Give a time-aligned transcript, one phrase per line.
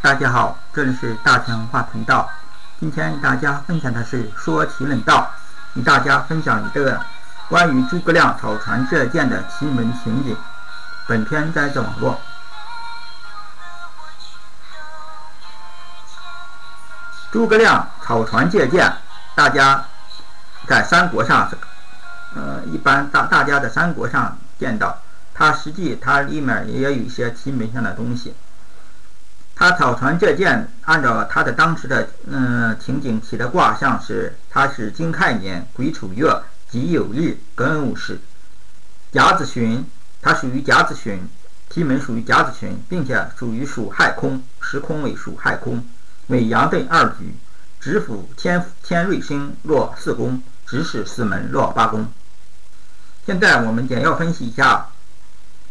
[0.00, 2.30] 大家好，这里是大成文化频道。
[2.78, 5.28] 今天大家分享的是说奇论道，
[5.74, 7.00] 与大家分享一个
[7.48, 10.36] 关于诸葛亮草船借箭的奇门情景。
[11.08, 12.20] 本片摘自网络。
[17.32, 18.92] 诸葛亮草船借箭，
[19.34, 19.84] 大家
[20.68, 21.50] 在三国上，
[22.36, 24.96] 呃，一般大大家在三国上见到。
[25.34, 28.32] 它实际它里面也有一些奇门上的东西。
[29.58, 36.32] 他草船借箭，按照他的当时的嗯情景起的卦象是，他是金亥年癸丑月
[36.70, 38.20] 己酉日庚午时，
[39.10, 39.84] 甲子旬，
[40.22, 41.28] 它属于甲子旬，
[41.68, 45.84] 题门属于甲子旬，并且属于属亥空，时空为属亥空，
[46.28, 47.34] 为阳遁二局，
[47.80, 52.06] 直辅天天瑞星落四宫，直使四门落八宫。
[53.26, 54.86] 现在我们简要分析一下。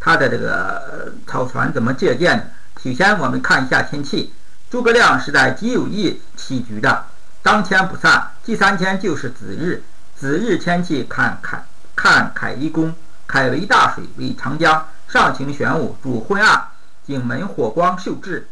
[0.00, 2.50] 他的这个草船怎么借鉴的？
[2.82, 4.32] 首先，我们看一下天气。
[4.70, 7.06] 诸葛亮是在己酉日起局的，
[7.42, 9.82] 当天不散，第三天就是子日。
[10.16, 11.64] 子日天气看坎，
[11.96, 12.94] 看坎一宫，
[13.26, 16.68] 坎为大水，为长江，上行玄武，主昏暗，
[17.06, 18.48] 景门火光受制，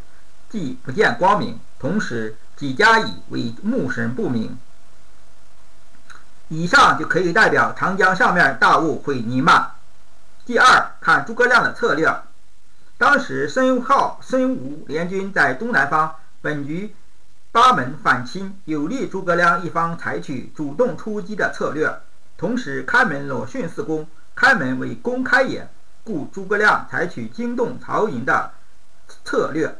[0.49, 1.59] 既不见光明。
[1.79, 4.57] 同时，己加乙为木神不明。
[6.49, 9.73] 以上就可以代表长江上面大雾会弥漫。
[10.47, 12.23] 第二，看诸葛亮的策略。
[13.03, 16.95] 当时孙浩、孙吴联军在东南方，本局
[17.51, 21.93] 八门反侵，有利诸葛亮一方采取主动出击的策略。
[22.39, 25.69] 同时，开门裸训四公，开门为公开也，
[26.05, 28.53] 故诸葛亮采取惊动曹营的
[29.25, 29.77] 策略。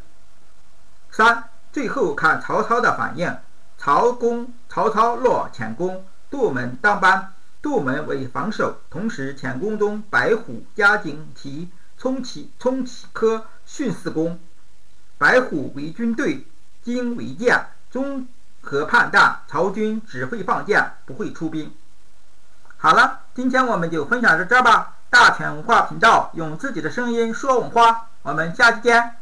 [1.13, 3.37] 三，最后看曹操的反应。
[3.79, 7.33] 曹公曹操落浅攻，杜门当班。
[7.63, 11.69] 杜门为防守，同时浅宫中白虎加警提，
[12.03, 14.37] 冲起冲起科训四宫。
[15.19, 16.45] 白虎为军队，
[16.83, 18.27] 金为将，综
[18.61, 21.73] 合判断，曹军只会放箭，不会出兵。
[22.77, 24.97] 好了，今天我们就分享到这吧。
[25.11, 29.22] 大全文化频道用自己的声音说文化，我们下期见。